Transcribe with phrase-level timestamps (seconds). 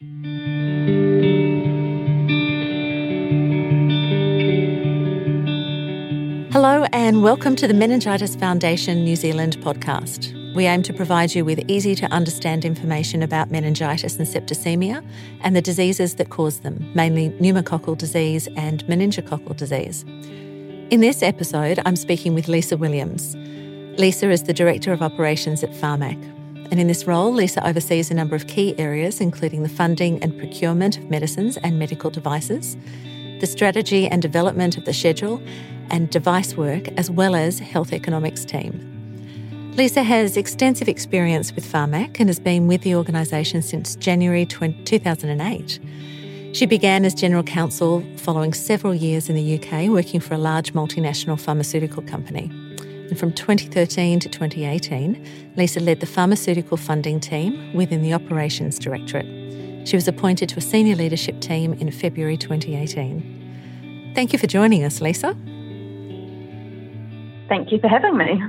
[0.00, 0.06] Hello,
[6.92, 10.32] and welcome to the Meningitis Foundation New Zealand podcast.
[10.54, 15.04] We aim to provide you with easy to understand information about meningitis and septicemia
[15.40, 20.04] and the diseases that cause them, mainly pneumococcal disease and meningococcal disease.
[20.92, 23.34] In this episode, I'm speaking with Lisa Williams.
[23.98, 26.37] Lisa is the Director of Operations at Pharmac.
[26.70, 30.38] And in this role, Lisa oversees a number of key areas, including the funding and
[30.38, 32.76] procurement of medicines and medical devices,
[33.40, 35.40] the strategy and development of the schedule,
[35.90, 38.84] and device work, as well as health economics team.
[39.76, 45.78] Lisa has extensive experience with Pharmac and has been with the organisation since January 2008.
[46.52, 50.72] She began as General Counsel following several years in the UK working for a large
[50.72, 52.50] multinational pharmaceutical company.
[53.08, 59.26] And from 2013 to 2018, Lisa led the pharmaceutical funding team within the Operations Directorate.
[59.88, 64.12] She was appointed to a senior leadership team in February 2018.
[64.14, 65.34] Thank you for joining us, Lisa.
[67.48, 68.42] Thank you for having me.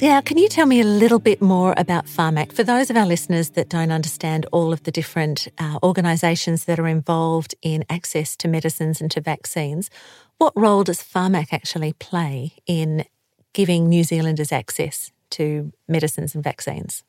[0.00, 3.04] Now, can you tell me a little bit more about Pharmac for those of our
[3.04, 8.36] listeners that don't understand all of the different uh, organisations that are involved in access
[8.36, 9.90] to medicines and to vaccines?
[10.38, 13.04] What role does Pharmac actually play in
[13.52, 17.04] giving New Zealanders access to medicines and vaccines?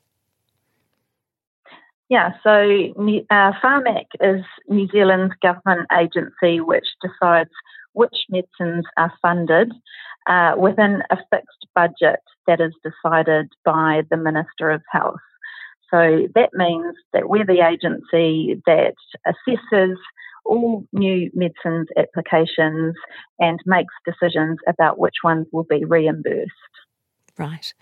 [2.09, 7.51] Yeah, so uh, Pharmac is New Zealand's government agency which decides
[7.93, 9.71] which medicines are funded
[10.27, 15.19] uh, within a fixed budget that is decided by the Minister of Health.
[15.91, 18.95] So that means that we're the agency that
[19.27, 19.95] assesses
[20.45, 22.95] all new medicines applications
[23.39, 26.51] and makes decisions about which ones will be reimbursed.
[27.37, 27.73] Right.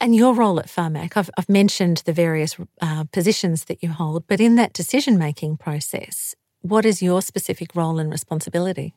[0.00, 4.26] And your role at Pharmac, I've, I've mentioned the various uh, positions that you hold,
[4.26, 8.94] but in that decision making process, what is your specific role and responsibility?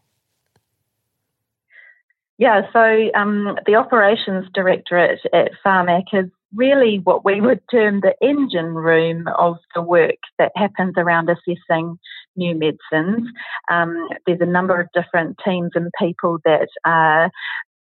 [2.38, 8.16] Yeah, so um, the operations directorate at Pharmac is really what we would term the
[8.22, 12.00] engine room of the work that happens around assessing
[12.36, 13.28] new medicines.
[13.70, 17.32] Um, there's a number of different teams and people that are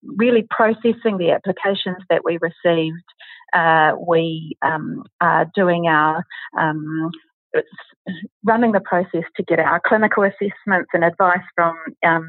[0.02, 3.04] really processing the applications that we received.
[3.52, 6.24] Uh, we um, are doing our
[6.58, 7.10] um,
[8.44, 12.28] running the process to get our clinical assessments and advice from um,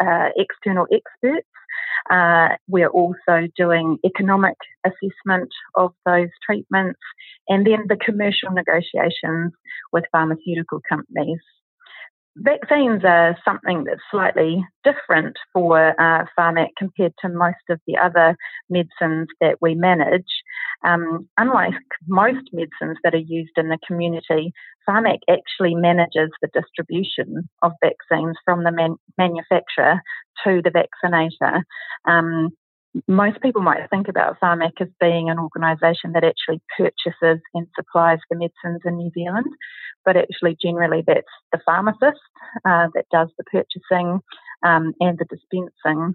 [0.00, 1.46] uh, external experts.
[2.10, 7.00] Uh, we're also doing economic assessment of those treatments
[7.48, 9.52] and then the commercial negotiations
[9.92, 11.40] with pharmaceutical companies
[12.36, 18.36] vaccines are something that's slightly different for uh, Pharmac compared to most of the other
[18.68, 20.22] medicines that we manage.
[20.84, 21.74] Um, unlike
[22.06, 24.52] most medicines that are used in the community,
[24.88, 30.02] Pharmac actually manages the distribution of vaccines from the man- manufacturer
[30.44, 31.62] to the vaccinator.
[32.06, 32.50] Um,
[33.08, 38.18] most people might think about Pharmac as being an organisation that actually purchases and supplies
[38.30, 39.46] the medicines in New Zealand,
[40.04, 42.20] but actually, generally, that's the pharmacist
[42.64, 44.20] uh, that does the purchasing
[44.64, 46.14] um, and the dispensing,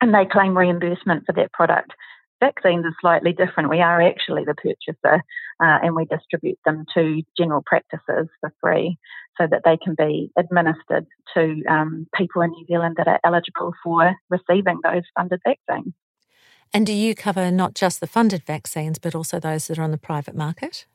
[0.00, 1.92] and they claim reimbursement for that product.
[2.40, 3.70] Vaccines are slightly different.
[3.70, 5.22] We are actually the purchaser,
[5.60, 8.98] uh, and we distribute them to general practices for free
[9.38, 13.72] so that they can be administered to um, people in New Zealand that are eligible
[13.82, 15.94] for receiving those funded vaccines.
[16.72, 19.92] And do you cover not just the funded vaccines, but also those that are on
[19.92, 20.86] the private market?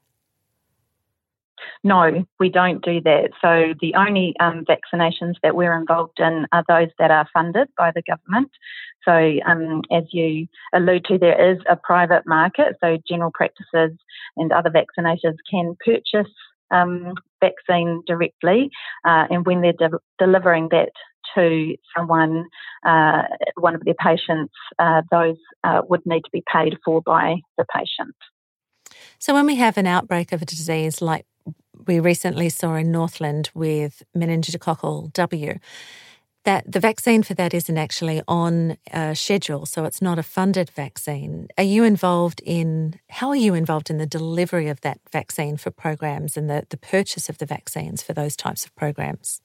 [1.83, 3.29] No, we don't do that.
[3.41, 7.91] So the only um, vaccinations that we're involved in are those that are funded by
[7.93, 8.51] the government.
[9.05, 9.11] So
[9.45, 12.75] um, as you allude to, there is a private market.
[12.81, 13.97] So general practices
[14.35, 16.31] and other vaccinators can purchase
[16.71, 18.69] um, vaccine directly,
[19.05, 20.91] uh, and when they're de- delivering that
[21.35, 22.45] to someone,
[22.85, 23.23] uh,
[23.55, 27.65] one of their patients, uh, those uh, would need to be paid for by the
[27.73, 28.15] patient.
[29.17, 31.25] So, when we have an outbreak of a disease like
[31.87, 35.59] we recently saw in Northland with meningococcal W,
[36.45, 40.69] that the vaccine for that isn't actually on a schedule, so it's not a funded
[40.69, 41.47] vaccine.
[41.57, 45.71] Are you involved in how are you involved in the delivery of that vaccine for
[45.71, 49.41] programs and the, the purchase of the vaccines for those types of programs?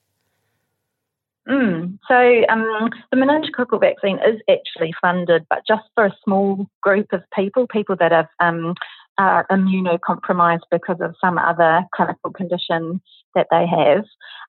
[1.48, 1.98] Mm.
[2.08, 7.22] So um, the meningococcal vaccine is actually funded, but just for a small group of
[7.34, 8.74] people, people that have um,
[9.18, 13.00] are immunocompromised because of some other clinical condition
[13.34, 14.04] that they have.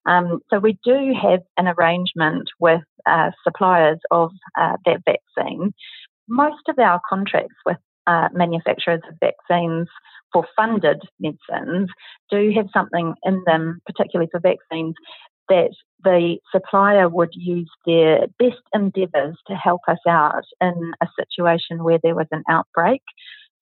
[0.06, 5.72] Um, so we do have an arrangement with uh, suppliers of uh, that vaccine.
[6.28, 7.76] Most of our contracts with
[8.06, 9.88] uh, manufacturers of vaccines
[10.32, 11.88] for funded medicines
[12.30, 14.94] do have something in them, particularly for vaccines,
[15.48, 15.70] that
[16.04, 21.98] the supplier would use their best endeavours to help us out in a situation where
[22.02, 23.02] there was an outbreak.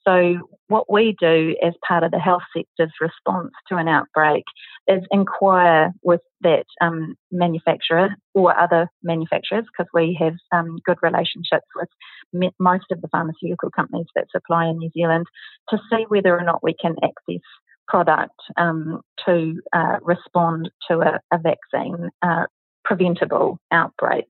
[0.07, 4.45] So, what we do as part of the health sector's response to an outbreak
[4.87, 11.67] is inquire with that um, manufacturer or other manufacturers, because we have um, good relationships
[11.75, 11.89] with
[12.35, 15.27] me- most of the pharmaceutical companies that supply in New Zealand,
[15.71, 17.41] to see whether or not we can access
[17.89, 22.45] product um, to uh, respond to a, a vaccine uh,
[22.85, 24.27] preventable outbreak.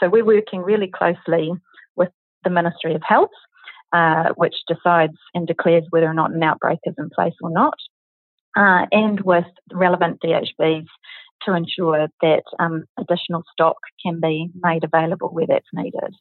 [0.00, 1.52] So, we're working really closely
[1.96, 2.10] with
[2.44, 3.30] the Ministry of Health
[3.94, 7.74] uh, which decides and declares whether or not an outbreak is in place or not,
[8.56, 10.86] uh, and with relevant DHBs
[11.42, 16.14] to ensure that um, additional stock can be made available where that's needed.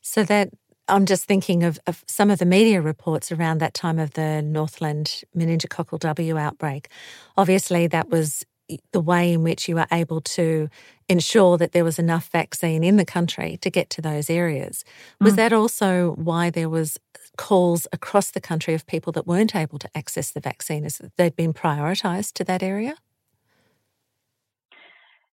[0.00, 0.50] So that
[0.88, 4.42] I'm just thinking of, of, some of the media reports around that time of the
[4.42, 6.88] Northland meningococcal W outbreak.
[7.36, 8.44] Obviously, that was
[8.92, 10.68] the way in which you were able to
[11.08, 14.84] ensure that there was enough vaccine in the country to get to those areas.
[15.20, 15.36] Was mm.
[15.36, 16.98] that also why there was
[17.36, 21.36] calls across the country of people that weren't able to access the vaccine as they'd
[21.36, 22.96] been prioritised to that area?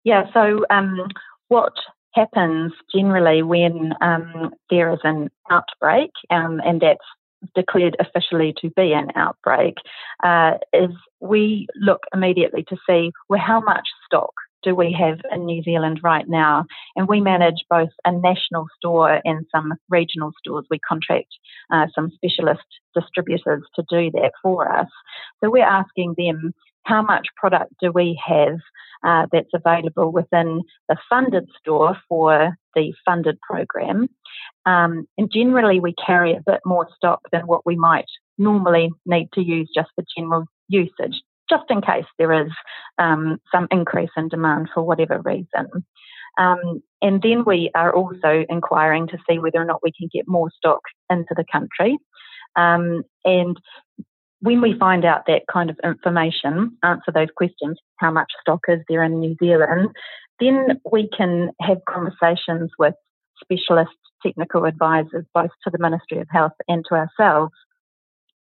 [0.04, 0.98] Yeah, so um,
[1.48, 1.72] what
[2.14, 7.04] happens generally when um, there is an outbreak, um, and that's
[7.54, 9.74] declared officially to be an outbreak,
[10.22, 14.32] uh, is we look immediately to see well how much stock
[14.62, 16.64] do we have in New Zealand right now?
[16.96, 20.66] And we manage both a national store and some regional stores.
[20.70, 21.28] We contract
[21.72, 22.62] uh, some specialist
[22.94, 24.88] distributors to do that for us.
[25.42, 26.54] So we're asking them
[26.84, 28.58] how much product do we have
[29.04, 34.08] uh, that's available within the funded store for the funded program.
[34.64, 38.06] Um, and generally, we carry a bit more stock than what we might
[38.38, 41.20] normally need to use just for general usage,
[41.50, 42.52] just in case there is
[42.98, 45.68] um, some increase in demand for whatever reason.
[46.38, 50.26] Um, and then we are also inquiring to see whether or not we can get
[50.26, 50.80] more stock
[51.10, 51.98] into the country.
[52.56, 53.58] Um, and
[54.42, 58.80] when we find out that kind of information, answer those questions, how much stock is
[58.88, 59.90] there in New Zealand,
[60.40, 62.94] then we can have conversations with
[63.40, 63.92] specialist
[64.24, 67.52] technical advisors, both to the Ministry of Health and to ourselves,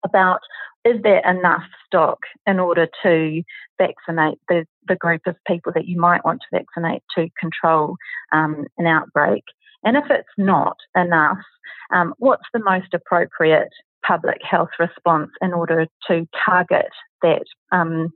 [0.05, 0.39] about
[0.85, 3.43] is there enough stock in order to
[3.77, 7.97] vaccinate the, the group of people that you might want to vaccinate to control
[8.31, 9.43] um, an outbreak?
[9.83, 11.39] And if it's not enough,
[11.93, 13.73] um, what's the most appropriate
[14.09, 16.89] public health response in order to target
[17.21, 18.09] that um,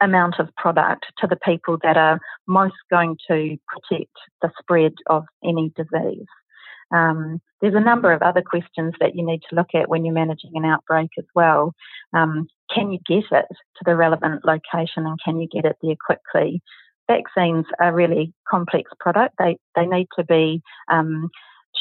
[0.00, 5.24] amount of product to the people that are most going to protect the spread of
[5.42, 6.26] any disease.
[6.94, 10.14] Um, there's a number of other questions that you need to look at when you're
[10.14, 11.72] managing an outbreak as well.
[12.12, 15.96] Um, can you get it to the relevant location and can you get it there
[16.04, 16.62] quickly?
[17.08, 19.34] Vaccines are really complex product.
[19.38, 21.30] They they need to be um,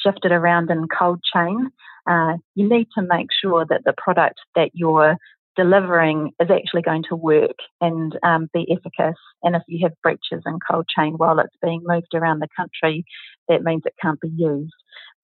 [0.04, 1.70] shifted around in cold chain.
[2.10, 5.18] Uh, you need to make sure that the product that you're
[5.56, 9.20] delivering is actually going to work and um, be efficacious.
[9.44, 13.06] And if you have breaches in cold chain while it's being moved around the country,
[13.48, 14.74] that means it can't be used.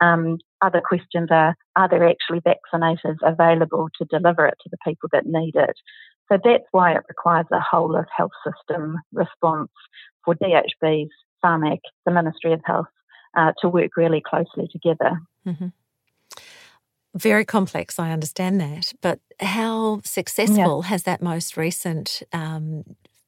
[0.02, 5.10] Um, other questions are are there actually vaccinators available to deliver it to the people
[5.12, 5.76] that need it?
[6.32, 9.72] So that's why it requires a whole of health system response
[10.24, 11.10] for DHBs,
[11.44, 12.86] Pharmac, the Ministry of Health,
[13.36, 15.20] uh, to work really closely together.
[15.48, 15.68] Mm-hmm.
[17.16, 18.94] Very complex, I understand that.
[19.02, 20.90] But how successful yeah.
[20.90, 22.84] has that most recent um,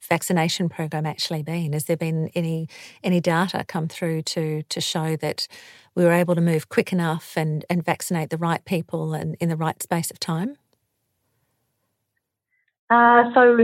[0.07, 1.73] vaccination program actually been?
[1.73, 2.67] Has there been any
[3.03, 5.47] any data come through to to show that
[5.95, 9.49] we were able to move quick enough and, and vaccinate the right people and in
[9.49, 10.57] the right space of time?
[12.89, 13.57] Uh, so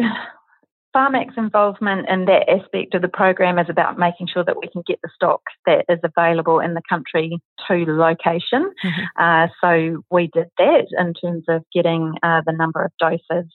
[0.94, 4.84] Pharmac's involvement in that aspect of the program is about making sure that we can
[4.88, 8.72] get the stock that is available in the country to the location.
[8.84, 9.22] Mm-hmm.
[9.22, 13.52] Uh, so we did that in terms of getting uh, the number of doses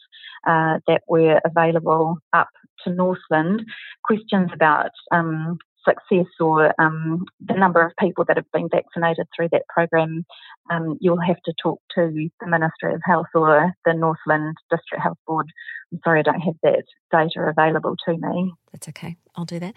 [0.46, 2.48] uh, that were available up
[2.84, 3.62] to Northland.
[4.04, 9.48] Questions about um, success or um, the number of people that have been vaccinated through
[9.52, 10.24] that program,
[10.70, 15.18] um, you'll have to talk to the Ministry of Health or the Northland District Health
[15.26, 15.46] Board.
[15.92, 18.52] I'm sorry, I don't have that data available to me.
[18.72, 19.16] That's okay.
[19.36, 19.74] I'll do that.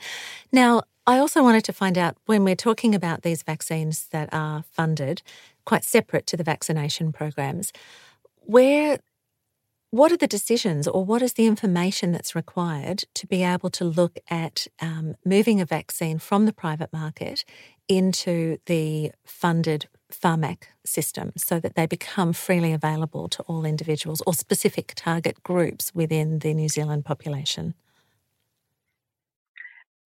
[0.52, 4.64] Now, I also wanted to find out when we're talking about these vaccines that are
[4.72, 5.22] funded,
[5.66, 7.72] quite separate to the vaccination programs,
[8.42, 9.00] where
[9.92, 13.86] what are the decisions or what is the information that's required to be able to
[13.86, 17.46] look at um, moving a vaccine from the private market
[17.88, 24.34] into the funded Pharmac system so that they become freely available to all individuals or
[24.34, 27.74] specific target groups within the New Zealand population?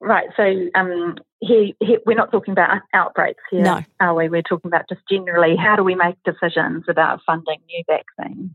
[0.01, 0.29] Right.
[0.38, 3.83] So um, here, here, we're not talking about outbreaks here, no.
[4.00, 4.29] are we?
[4.29, 8.51] We're talking about just generally how do we make decisions about funding new vaccines.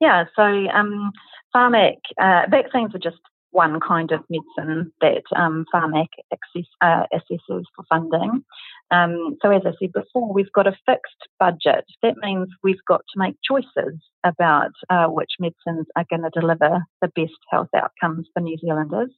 [0.00, 0.24] Yeah.
[0.36, 1.12] So um,
[1.54, 3.18] Pharmac uh, vaccines are just
[3.54, 8.44] one kind of medicine that um, Pharmac access, uh, assesses for funding.
[8.90, 11.84] Um, so, as I said before, we've got a fixed budget.
[12.02, 16.84] That means we've got to make choices about uh, which medicines are going to deliver
[17.00, 19.12] the best health outcomes for New Zealanders.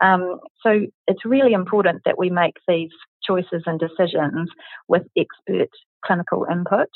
[0.00, 2.90] Um, so, it's really important that we make these
[3.24, 4.50] choices and decisions
[4.88, 5.70] with expert
[6.04, 6.88] clinical input.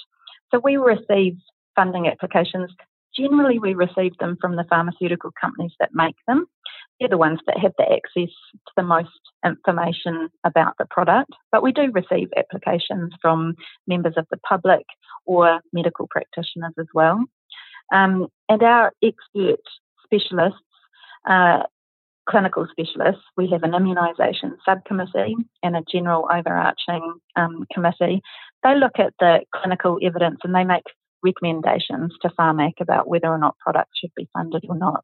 [0.53, 1.35] So, we receive
[1.75, 2.71] funding applications
[3.19, 6.47] generally we receive them from the pharmaceutical companies that make them.
[6.99, 9.11] They're the ones that have the access to the most
[9.45, 13.55] information about the product, but we do receive applications from
[13.87, 14.85] members of the public
[15.27, 17.25] or medical practitioners as well.
[17.93, 19.61] Um, and our expert
[20.05, 20.59] specialists,
[21.29, 21.63] uh,
[22.29, 28.21] clinical specialists, we have an immunisation subcommittee and a general overarching um, committee.
[28.65, 30.85] They look at the clinical evidence and they make
[31.23, 35.03] recommendations to Pharmac about whether or not products should be funded or not.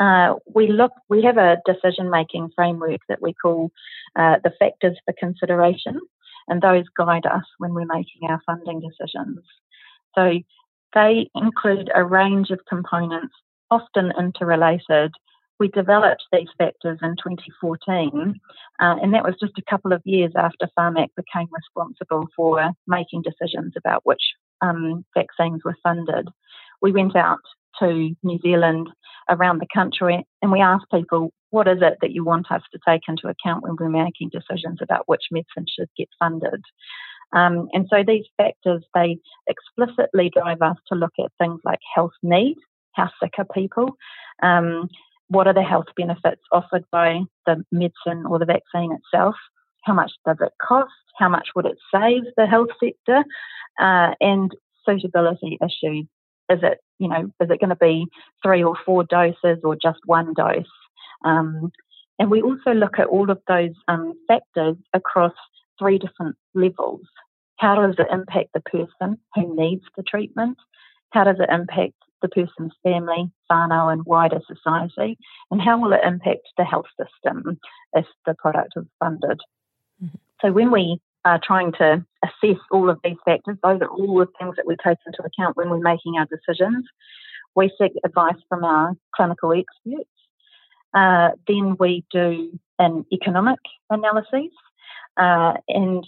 [0.00, 3.70] Uh, we look, we have a decision making framework that we call
[4.16, 5.98] uh, the factors for consideration,
[6.46, 9.40] and those guide us when we're making our funding decisions.
[10.14, 10.38] So
[10.94, 13.34] they include a range of components,
[13.70, 15.12] often interrelated.
[15.58, 18.34] We developed these factors in 2014,
[18.80, 23.22] uh, and that was just a couple of years after Pharmac became responsible for making
[23.22, 24.22] decisions about which
[24.60, 26.28] um, vaccines were funded,
[26.80, 27.40] we went out
[27.80, 28.88] to New Zealand,
[29.28, 32.78] around the country, and we asked people, what is it that you want us to
[32.86, 36.62] take into account when we're making decisions about which medicine should get funded?
[37.32, 42.12] Um, and so these factors, they explicitly drive us to look at things like health
[42.22, 42.56] need,
[42.92, 43.96] how sick are people,
[44.42, 44.88] um,
[45.28, 49.34] what are the health benefits offered by the medicine or the vaccine itself,
[49.88, 53.24] how much does it cost, how much would it save the health sector,
[53.78, 54.54] uh, and
[54.88, 56.06] suitability issues.
[56.50, 58.06] Is it, you know, is it going to be
[58.42, 60.64] three or four doses or just one dose?
[61.24, 61.70] Um,
[62.18, 65.34] and we also look at all of those um, factors across
[65.78, 67.02] three different levels.
[67.58, 70.56] How does it impact the person who needs the treatment?
[71.10, 75.18] How does it impact the person's family, whānau, and wider society?
[75.50, 77.58] And how will it impact the health system
[77.92, 79.40] if the product is funded?
[80.40, 83.56] So when we are trying to assess all of these factors.
[83.62, 86.84] Those are all the things that we take into account when we're making our decisions.
[87.54, 90.10] We seek advice from our clinical experts.
[90.94, 93.58] Uh, then we do an economic
[93.90, 94.52] analysis,
[95.16, 96.06] uh, and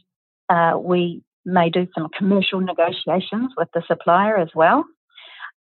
[0.49, 4.85] uh, we may do some commercial negotiations with the supplier as well.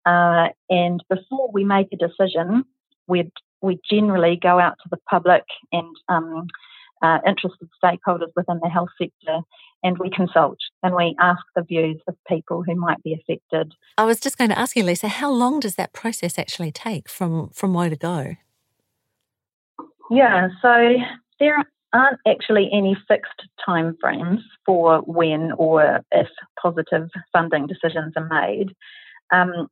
[0.06, 2.64] Uh, and before we make a decision,
[3.06, 6.46] we we generally go out to the public and um,
[7.02, 9.40] uh, interested stakeholders within the health sector
[9.82, 13.72] and we consult and we ask the views of people who might be affected.
[13.96, 17.08] I was just going to ask you, Lisa, how long does that process actually take
[17.08, 18.36] from, from where to go?
[20.10, 20.96] Yeah, so
[21.38, 26.28] there aren't actually any fixed timeframes for when or if
[26.60, 28.74] positive funding decisions are made.
[29.32, 29.68] Um,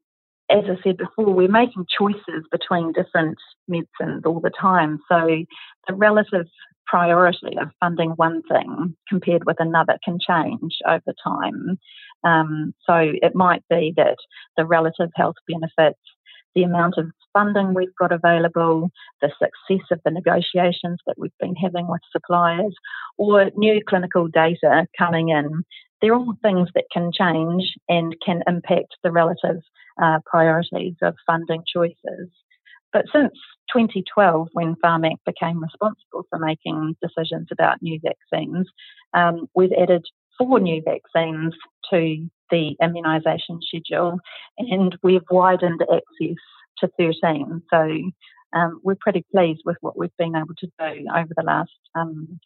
[0.50, 4.98] as I said before, we're making choices between different medicines all the time.
[5.08, 5.44] So
[5.86, 6.46] the relative
[6.88, 11.78] priority of funding one thing compared with another can change over time.
[12.24, 14.16] Um, so it might be that
[14.56, 16.00] the relative health benefits,
[16.54, 18.90] the amount of funding we've got available,
[19.20, 22.74] the success of the negotiations that we've been having with suppliers,
[23.16, 25.62] or new clinical data coming in.
[26.00, 29.60] They're all things that can change and can impact the relative
[30.02, 32.30] uh, priorities of funding choices.
[32.92, 33.32] But since
[33.72, 38.68] 2012, when Pharmac became responsible for making decisions about new vaccines,
[39.14, 40.04] um, we've added
[40.38, 41.54] four new vaccines
[41.90, 44.18] to the immunisation schedule
[44.58, 46.36] and we've widened access
[46.78, 47.62] to 13.
[47.70, 48.10] So
[48.52, 52.40] um, we're pretty pleased with what we've been able to do over the last um,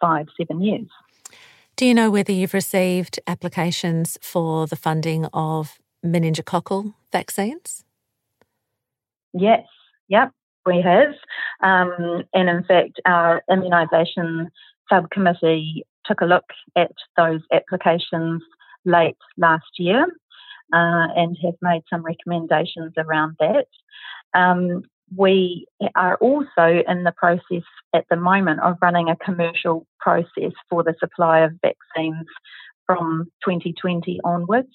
[0.00, 0.88] five, seven years.
[1.76, 7.83] Do you know whether you've received applications for the funding of meningococcal vaccines?
[9.34, 9.66] Yes,
[10.08, 10.30] yep,
[10.64, 11.14] we have.
[11.62, 14.48] Um, and in fact, our immunisation
[14.88, 16.44] subcommittee took a look
[16.76, 18.42] at those applications
[18.84, 20.04] late last year
[20.72, 23.66] uh, and have made some recommendations around that.
[24.34, 24.82] Um,
[25.16, 27.64] we are also in the process
[27.94, 32.26] at the moment of running a commercial process for the supply of vaccines
[32.86, 34.72] from 2020 onwards.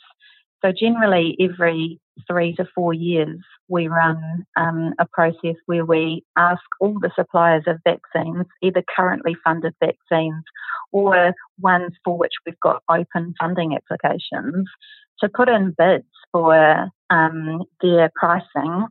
[0.61, 6.61] So generally, every three to four years, we run um, a process where we ask
[6.79, 10.43] all the suppliers of vaccines, either currently funded vaccines
[10.91, 14.67] or ones for which we've got open funding applications,
[15.19, 18.87] to put in bids for um, their pricing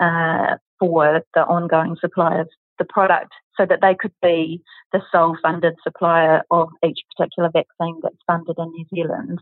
[0.00, 2.48] uh, for the ongoing supply of
[2.78, 4.62] the product so that they could be
[4.92, 9.40] the sole funded supplier of each particular vaccine that's funded in New Zealand.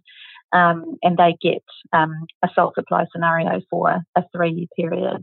[0.52, 5.22] Um, and they get um, a sole supply scenario for a three year period.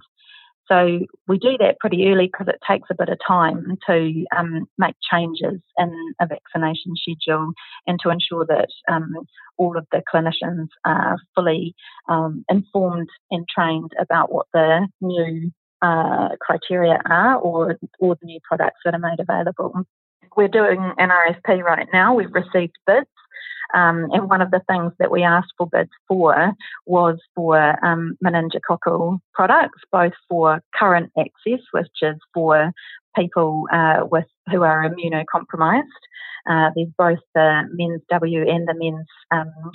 [0.68, 4.68] So we do that pretty early because it takes a bit of time to um,
[4.78, 7.54] make changes in a vaccination schedule
[7.88, 9.14] and to ensure that um,
[9.58, 11.74] all of the clinicians are fully
[12.10, 18.40] um, informed and trained about what the new uh, criteria are or, or the new
[18.48, 19.74] products that are made available.
[20.36, 22.14] We're doing an RFP right now.
[22.14, 23.08] We've received bids.
[23.74, 26.54] Um, and one of the things that we asked for bids for
[26.86, 32.72] was for um, meningococcal products, both for current access, which is for
[33.16, 35.84] people uh, with who are immunocompromised.
[36.50, 39.72] Uh, there's both the men's W and the men's um,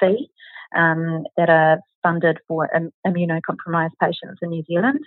[0.00, 0.30] C
[0.74, 5.00] um, that are funded for Im- immunocompromised patients in New Zealand.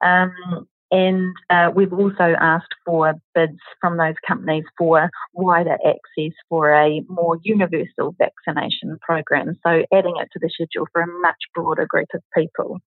[0.00, 6.72] Um, and uh, we've also asked for bids from those companies for wider access for
[6.72, 11.84] a more universal vaccination program, so adding it to the schedule for a much broader
[11.84, 12.78] group of people.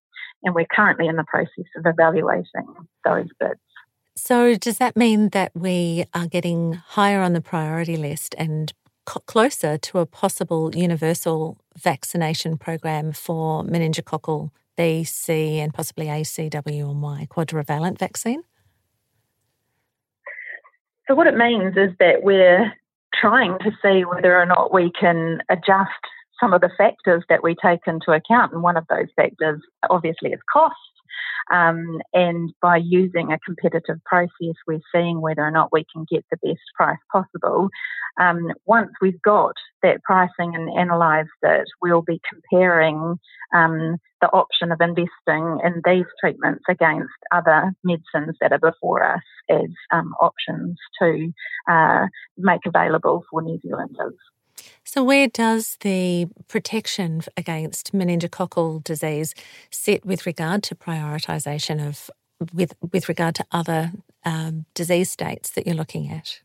[0.44, 2.46] And we're currently in the process of evaluating
[3.04, 3.60] those bids.
[4.16, 8.72] So, does that mean that we are getting higher on the priority list and
[9.06, 16.50] closer to a possible universal vaccination program for meningococcal B, C, and possibly A, C,
[16.50, 18.44] W, and Y quadrivalent vaccine?
[21.08, 22.72] So, what it means is that we're
[23.14, 25.90] trying to see whether or not we can adjust
[26.40, 28.54] some of the factors that we take into account.
[28.54, 30.76] And one of those factors, obviously, is cost.
[31.52, 36.26] Um, and by using a competitive process, we're seeing whether or not we can get
[36.30, 37.70] the best price possible.
[38.20, 43.20] Um, once we've got that pricing and analysed it, we'll be comparing
[43.54, 49.22] um, the option of investing in these treatments against other medicines that are before us
[49.50, 51.32] as um, options to
[51.70, 54.16] uh, make available for New Zealanders.
[54.88, 59.36] So, where does the protection against meningococcal disease
[59.70, 62.10] sit with regard to prioritisation of
[62.54, 63.92] with with regard to other
[64.24, 66.40] um, disease states that you're looking at?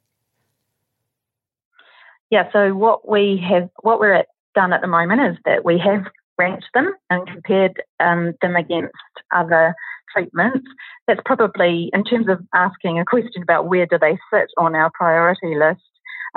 [2.31, 4.26] Yeah, so what we have, what we're at,
[4.57, 8.92] done at the moment is that we have ranked them and compared um, them against
[9.33, 9.72] other
[10.12, 10.66] treatments.
[11.07, 14.90] That's probably, in terms of asking a question about where do they sit on our
[14.94, 15.83] priority list,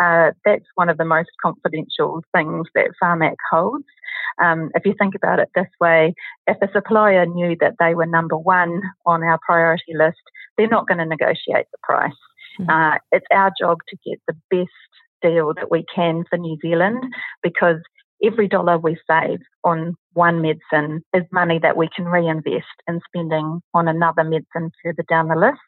[0.02, 3.86] uh, that's one of the most confidential things that Pharmac holds.
[4.44, 6.14] Um, if you think about it this way,
[6.48, 10.18] if a supplier knew that they were number one on our priority list,
[10.58, 12.12] they're not going to negotiate the price.
[12.60, 12.70] Mm-hmm.
[12.70, 14.70] Uh, it's our job to get the best
[15.22, 17.04] deal that we can for New Zealand
[17.42, 17.78] because
[18.24, 23.62] every dollar we save on one medicine is money that we can reinvest in spending
[23.74, 25.60] on another medicine further down the list.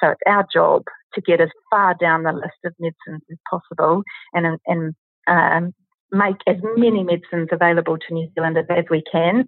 [0.00, 0.82] So it's our job
[1.14, 4.94] to get as far down the list of medicines as possible and, and
[5.26, 5.72] um,
[6.12, 9.44] make as many medicines available to New Zealanders as we can.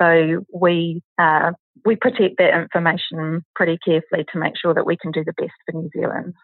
[0.00, 1.52] So we uh,
[1.84, 5.52] we protect that information pretty carefully to make sure that we can do the best
[5.66, 6.34] for New Zealand.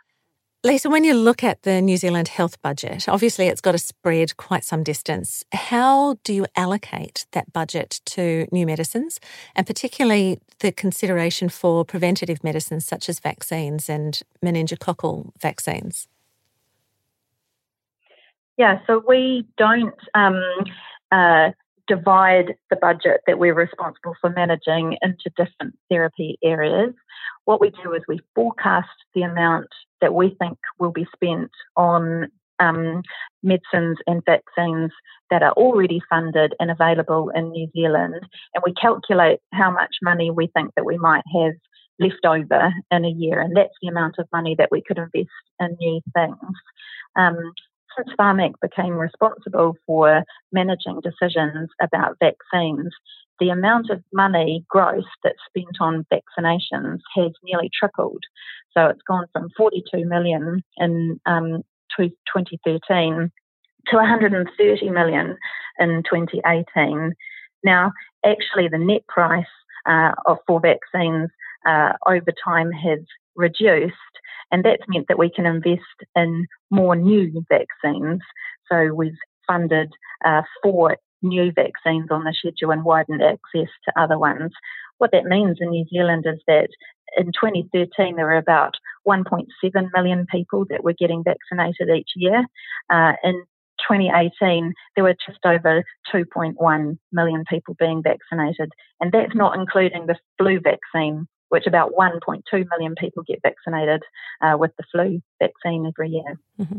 [0.67, 4.37] Lisa, when you look at the New Zealand health budget, obviously it's got to spread
[4.37, 5.45] quite some distance.
[5.53, 9.21] How do you allocate that budget to new medicines
[9.55, 16.09] and particularly the consideration for preventative medicines such as vaccines and meningococcal vaccines?
[18.57, 20.43] Yeah, so we don't um,
[21.13, 21.51] uh,
[21.87, 26.95] divide the budget that we're responsible for managing into different therapy areas.
[27.45, 29.69] What we do is we forecast the amount
[30.01, 33.03] that we think will be spent on um,
[33.43, 34.91] medicines and vaccines
[35.31, 38.15] that are already funded and available in New Zealand,
[38.55, 41.55] and we calculate how much money we think that we might have
[41.99, 45.29] left over in a year, and that's the amount of money that we could invest
[45.61, 46.37] in new things.
[47.17, 47.53] Um,
[47.97, 52.93] since Pharmac became responsible for managing decisions about vaccines,
[53.41, 58.23] the amount of money gross that's spent on vaccinations has nearly tripled.
[58.73, 61.63] So it's gone from 42 million in um,
[61.97, 63.31] 2013
[63.89, 65.37] to 130 million
[65.79, 67.15] in 2018.
[67.65, 67.93] Now,
[68.25, 69.45] actually, the net price
[69.87, 71.31] uh, of, for vaccines
[71.67, 73.01] uh, over time has
[73.35, 73.95] reduced,
[74.51, 75.83] and that's meant that we can invest
[76.15, 78.21] in more new vaccines.
[78.71, 79.93] So we've funded
[80.25, 84.53] uh, four new vaccines on the schedule and widened access to other ones.
[84.99, 86.69] What that means in New Zealand is that
[87.17, 88.75] in 2013 there were about
[89.07, 89.47] 1.7
[89.95, 92.45] million people that were getting vaccinated each year.
[92.91, 93.45] Uh, in
[93.89, 100.17] 2018, there were just over 2.1 million people being vaccinated, and that's not including the
[100.39, 104.03] flu vaccine, which about 1.2 million people get vaccinated
[104.41, 106.39] uh, with the flu vaccine every year.
[106.61, 106.79] Mm-hmm.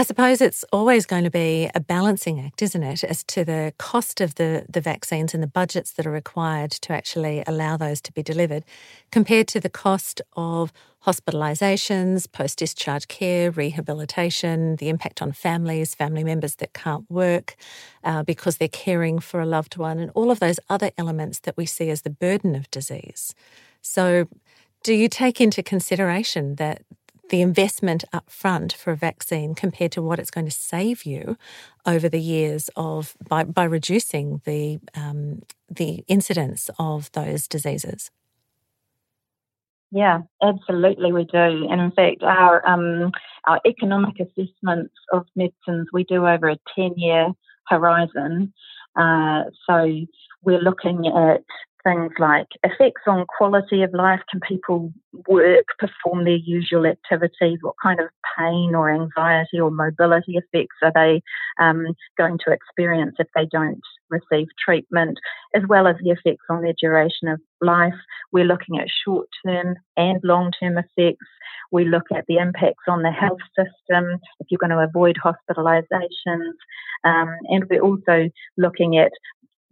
[0.00, 3.74] I suppose it's always going to be a balancing act, isn't it, as to the
[3.76, 8.00] cost of the, the vaccines and the budgets that are required to actually allow those
[8.00, 8.64] to be delivered,
[9.12, 10.72] compared to the cost of
[11.04, 17.56] hospitalisations, post discharge care, rehabilitation, the impact on families, family members that can't work
[18.02, 21.58] uh, because they're caring for a loved one, and all of those other elements that
[21.58, 23.34] we see as the burden of disease.
[23.82, 24.28] So,
[24.82, 26.80] do you take into consideration that
[27.30, 31.36] the investment up front for a vaccine compared to what it's going to save you
[31.86, 38.10] over the years of by, by reducing the um, the incidence of those diseases.
[39.92, 41.68] Yeah, absolutely, we do.
[41.68, 43.10] And in fact, our um,
[43.46, 47.28] our economic assessments of medicines we do over a ten year
[47.68, 48.52] horizon.
[48.96, 49.88] Uh, so
[50.42, 51.44] we're looking at
[51.84, 54.20] things like effects on quality of life.
[54.30, 54.92] Can people
[55.28, 57.58] work, perform their usual activities?
[57.62, 61.22] What kind of pain or anxiety or mobility effects are they
[61.60, 61.86] um,
[62.18, 65.18] going to experience if they don't receive treatment,
[65.54, 67.94] as well as the effects on their duration of life?
[68.32, 71.26] We're looking at short term and long term effects.
[71.72, 76.52] We look at the impacts on the health system, if you're going to avoid hospitalisations.
[77.04, 79.12] Um, and we're also looking at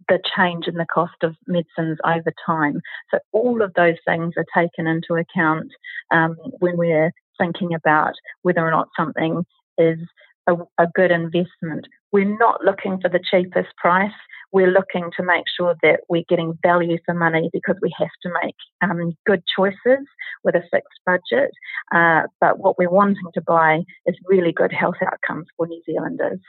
[0.09, 2.81] the change in the cost of medicines over time.
[3.11, 5.71] So all of those things are taken into account
[6.11, 9.45] um, when we're thinking about whether or not something
[9.77, 9.99] is
[10.47, 11.87] a, a, good investment.
[12.11, 14.11] We're not looking for the cheapest price.
[14.51, 18.31] We're looking to make sure that we're getting value for money because we have to
[18.43, 20.05] make um, good choices
[20.43, 21.51] with a fixed budget.
[21.93, 26.39] Uh, but what we're wanting to buy is really good health outcomes for New Zealanders.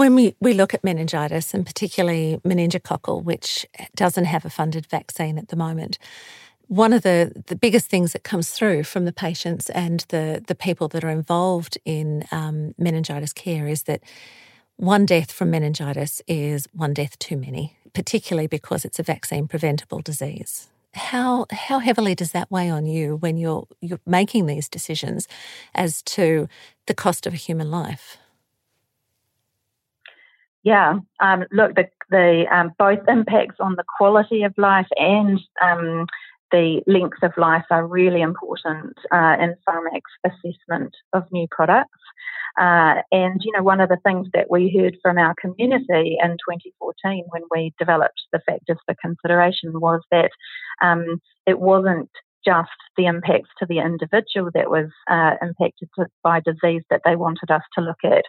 [0.00, 5.36] When we, we look at meningitis, and particularly meningococcal, which doesn't have a funded vaccine
[5.36, 5.98] at the moment,
[6.68, 10.54] one of the, the biggest things that comes through from the patients and the, the
[10.54, 14.00] people that are involved in um, meningitis care is that
[14.76, 20.00] one death from meningitis is one death too many, particularly because it's a vaccine preventable
[20.00, 20.70] disease.
[20.94, 25.28] How how heavily does that weigh on you when you're you're making these decisions
[25.74, 26.48] as to
[26.86, 28.16] the cost of a human life?
[30.62, 36.06] Yeah, um, look, the, the um, both impacts on the quality of life and um,
[36.52, 41.98] the length of life are really important uh, in Pharmac's assessment of new products.
[42.60, 46.30] Uh, and, you know, one of the things that we heard from our community in
[46.30, 50.30] 2014 when we developed the factors for consideration was that
[50.82, 52.10] um, it wasn't
[52.44, 55.88] just the impacts to the individual that was uh, impacted
[56.22, 58.24] by disease that they wanted us to look at.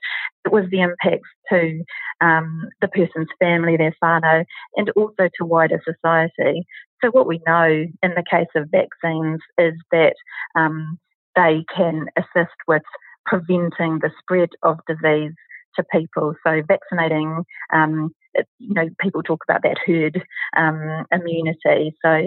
[0.45, 1.83] It was the impacts to
[2.21, 4.45] um, the person's family, their whānau,
[4.75, 6.65] and also to wider society.
[7.03, 10.15] So, what we know in the case of vaccines is that
[10.55, 10.99] um,
[11.35, 12.83] they can assist with
[13.25, 15.33] preventing the spread of disease
[15.75, 16.35] to people.
[16.45, 17.43] So vaccinating,
[17.73, 18.13] um,
[18.59, 20.21] you know, people talk about that herd
[20.57, 21.95] um, immunity.
[22.03, 22.21] So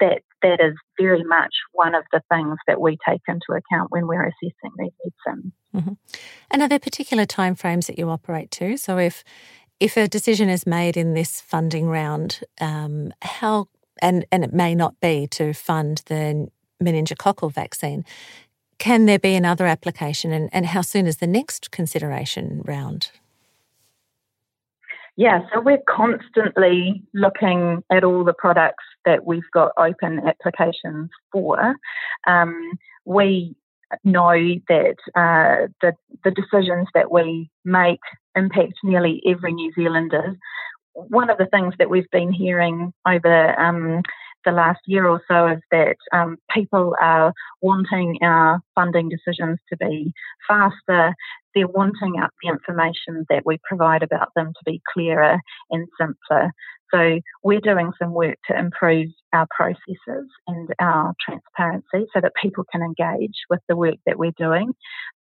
[0.00, 4.06] that that is very much one of the things that we take into account when
[4.06, 4.90] we're assessing these
[5.26, 5.52] medicines.
[5.74, 5.92] Mm-hmm.
[6.50, 8.76] And are there particular timeframes that you operate to?
[8.76, 9.24] So if
[9.78, 13.68] if a decision is made in this funding round, um, how
[14.02, 16.48] and and it may not be to fund the
[16.82, 18.04] meningococcal vaccine.
[18.78, 23.10] Can there be another application, and, and how soon is the next consideration round?
[25.16, 31.74] Yeah, so we're constantly looking at all the products that we've got open applications for.
[32.26, 32.72] Um,
[33.04, 33.56] we
[34.04, 34.32] know
[34.68, 35.92] that uh, the,
[36.24, 38.00] the decisions that we make
[38.36, 40.36] impact nearly every New Zealander.
[40.92, 44.02] One of the things that we've been hearing over um,
[44.44, 49.76] the last year or so is that um, people are wanting our funding decisions to
[49.76, 50.12] be
[50.48, 51.14] faster.
[51.54, 55.38] They're wanting the information that we provide about them to be clearer
[55.70, 56.52] and simpler.
[56.92, 62.64] So we're doing some work to improve our processes and our transparency so that people
[62.70, 64.72] can engage with the work that we're doing.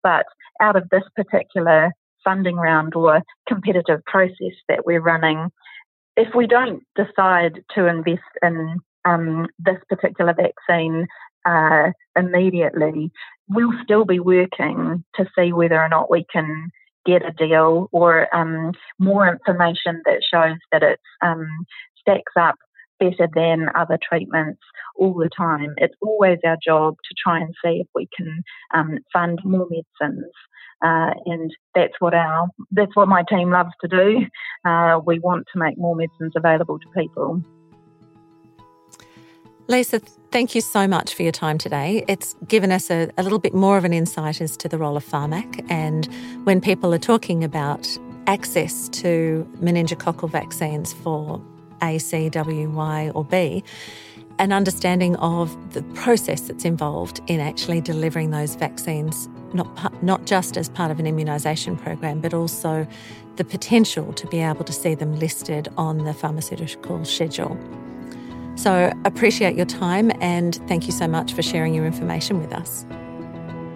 [0.03, 0.25] But
[0.63, 1.93] out of this particular
[2.25, 5.51] funding round or competitive process that we're running,
[6.17, 11.07] if we don't decide to invest in um, this particular vaccine
[11.47, 13.11] uh, immediately,
[13.49, 16.69] we'll still be working to see whether or not we can
[17.07, 21.49] get a deal or um, more information that shows that it um,
[21.99, 22.57] stacks up
[23.01, 24.61] better than other treatments
[24.97, 25.75] all the time.
[25.79, 28.43] It's always our job to try and see if we can
[28.75, 30.33] um, fund more medicines.
[30.85, 34.27] Uh, and that's what our that's what my team loves to do.
[34.65, 37.43] Uh, we want to make more medicines available to people.
[39.71, 40.01] Lisa,
[40.31, 42.03] thank you so much for your time today.
[42.09, 44.97] It's given us a, a little bit more of an insight as to the role
[44.97, 46.09] of Pharmac and
[46.45, 47.87] when people are talking about
[48.27, 51.39] access to meningococcal vaccines for
[51.83, 53.63] A, C, W, Y, or B,
[54.39, 60.57] an understanding of the process that's involved in actually delivering those vaccines, not, not just
[60.57, 62.87] as part of an immunisation program, but also
[63.37, 67.59] the potential to be able to see them listed on the pharmaceutical schedule.
[68.59, 72.85] So, appreciate your time and thank you so much for sharing your information with us.